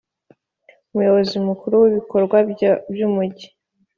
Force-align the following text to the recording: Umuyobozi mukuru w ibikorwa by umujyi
Umuyobozi 0.91 1.35
mukuru 1.47 1.73
w 1.81 1.85
ibikorwa 1.89 2.37
by 2.91 3.01
umujyi 3.07 3.47